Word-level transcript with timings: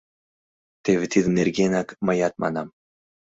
Теве 0.83 1.05
тиде 1.11 1.29
нергенак 1.37 1.89
мыят 2.05 2.33
манам. 2.41 2.67